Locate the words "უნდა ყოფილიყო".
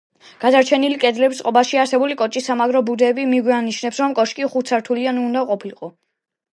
5.31-5.97